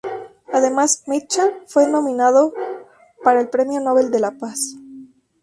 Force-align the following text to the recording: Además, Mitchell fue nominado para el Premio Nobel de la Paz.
Además, 0.51 1.03
Mitchell 1.05 1.53
fue 1.67 1.87
nominado 1.87 2.55
para 3.23 3.39
el 3.39 3.49
Premio 3.49 3.81
Nobel 3.81 4.09
de 4.09 4.19
la 4.19 4.31
Paz. 4.31 4.73